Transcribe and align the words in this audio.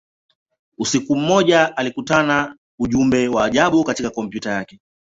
Usiku 0.77 1.15
mmoja, 1.15 1.77
alikutana 1.77 2.55
ujumbe 2.79 3.27
wa 3.27 3.45
ajabu 3.45 3.83
katika 3.83 4.09
kompyuta 4.09 4.51
yake. 4.51 4.79